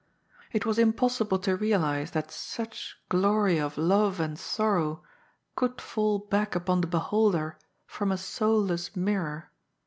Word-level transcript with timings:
It 0.51 0.65
was 0.65 0.79
impossible 0.79 1.37
to 1.37 1.55
realize 1.55 2.09
that 2.09 2.31
such 2.31 2.97
glory 3.07 3.59
of 3.59 3.77
love 3.77 4.19
and 4.19 4.35
sorrow 4.39 5.03
could 5.55 5.79
fall 5.79 6.17
back 6.17 6.55
upon 6.55 6.81
the 6.81 6.87
beholder 6.87 7.59
from 7.85 8.11
a 8.11 8.17
soulless 8.17 8.95
mirror. 8.95 9.51